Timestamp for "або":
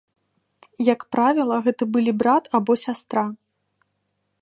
2.61-2.73